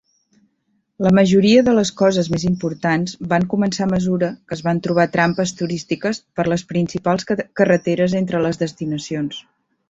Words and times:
La 1.07 1.09
majoria 1.17 1.65
de 1.65 1.73
les 1.79 1.91
coses 1.99 2.29
més 2.35 2.45
importants 2.51 3.13
van 3.33 3.45
començar 3.51 3.83
a 3.87 3.89
mesura 3.91 4.29
que 4.47 4.57
es 4.59 4.63
van 4.69 4.81
trobar 4.87 5.05
trampes 5.17 5.53
turístiques 5.61 6.21
per 6.41 6.47
les 6.49 6.65
principals 6.73 7.29
carreteres 7.63 8.17
entre 8.23 8.43
les 8.49 8.61
destinacions. 8.65 9.45